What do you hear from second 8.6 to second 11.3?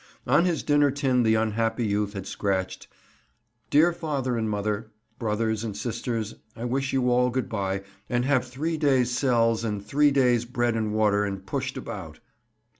days cells and 3 days bread and water